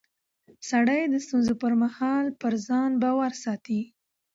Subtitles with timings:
[0.69, 3.81] سړی د ستونزو پر مهال پر ځان باور ساتي